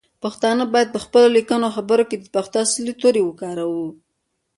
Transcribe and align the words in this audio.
پښتانه 0.23 0.63
باید 0.73 0.93
پخپلو 0.95 1.27
لیکنو 1.37 1.65
او 1.69 1.75
خبرو 1.77 2.03
کې 2.09 2.17
د 2.19 2.25
پښتو 2.35 2.57
اصلی 2.65 2.93
تورې 3.01 3.21
وکاروو. 3.25 3.87